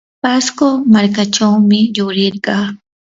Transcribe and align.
pasco 0.23 0.67
markachawmi 0.93 1.79
yurirqaa. 1.95 2.65